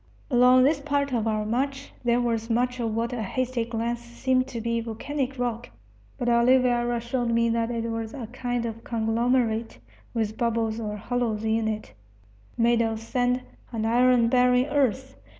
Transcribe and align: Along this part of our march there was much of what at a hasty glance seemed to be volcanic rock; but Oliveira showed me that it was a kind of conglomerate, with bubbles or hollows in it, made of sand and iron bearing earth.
Along 0.31 0.63
this 0.63 0.79
part 0.81 1.13
of 1.13 1.27
our 1.27 1.45
march 1.45 1.93
there 2.03 2.19
was 2.19 2.49
much 2.49 2.79
of 2.79 2.95
what 2.95 3.13
at 3.13 3.19
a 3.19 3.21
hasty 3.21 3.65
glance 3.65 3.99
seemed 3.99 4.47
to 4.47 4.59
be 4.59 4.81
volcanic 4.81 5.37
rock; 5.37 5.69
but 6.17 6.27
Oliveira 6.27 6.99
showed 6.99 7.29
me 7.29 7.49
that 7.49 7.69
it 7.69 7.83
was 7.83 8.11
a 8.15 8.25
kind 8.25 8.65
of 8.65 8.83
conglomerate, 8.83 9.77
with 10.11 10.39
bubbles 10.39 10.79
or 10.79 10.95
hollows 10.97 11.43
in 11.43 11.67
it, 11.67 11.93
made 12.57 12.81
of 12.81 12.99
sand 12.99 13.43
and 13.71 13.85
iron 13.85 14.27
bearing 14.27 14.65
earth. 14.65 15.17